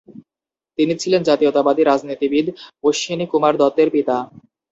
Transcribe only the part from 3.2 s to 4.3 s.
কুমার দত্তের পিতা।